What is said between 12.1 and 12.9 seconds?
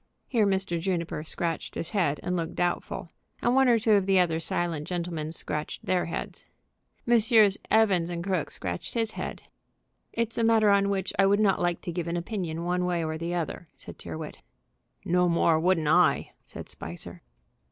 opinion one